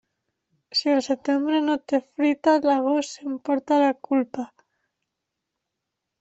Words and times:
Si 0.77 0.87
el 0.93 1.01
setembre 1.07 1.59
no 1.65 1.75
té 1.93 1.99
fruita, 2.05 2.55
l'agost 2.69 3.15
s'emporta 3.19 3.79
la 3.85 3.93
culpa. 4.09 4.49